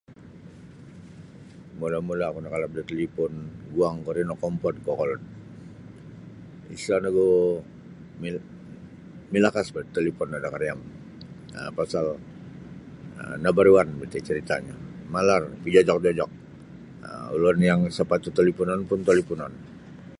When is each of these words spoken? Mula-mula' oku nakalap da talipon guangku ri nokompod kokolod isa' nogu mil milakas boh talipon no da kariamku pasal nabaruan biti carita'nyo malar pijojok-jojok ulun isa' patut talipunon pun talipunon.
Mula-mula' 1.79 2.29
oku 2.31 2.39
nakalap 2.41 2.71
da 2.77 2.83
talipon 2.91 3.33
guangku 3.75 4.09
ri 4.15 4.23
nokompod 4.25 4.75
kokolod 4.85 5.21
isa' 6.75 7.01
nogu 7.05 7.27
mil 8.21 8.35
milakas 9.31 9.67
boh 9.73 9.85
talipon 9.95 10.27
no 10.29 10.37
da 10.43 10.53
kariamku 10.53 10.89
pasal 11.77 12.05
nabaruan 13.43 13.87
biti 13.99 14.25
carita'nyo 14.27 14.75
malar 15.13 15.41
pijojok-jojok 15.61 16.31
ulun 17.35 17.57
isa' 17.91 18.09
patut 18.11 18.33
talipunon 18.39 18.81
pun 18.89 18.99
talipunon. 19.07 19.53